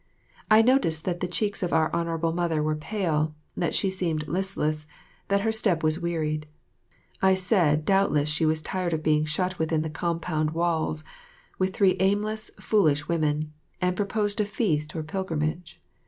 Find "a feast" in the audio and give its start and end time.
14.41-14.95